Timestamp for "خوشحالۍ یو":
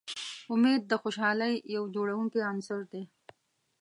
1.03-1.83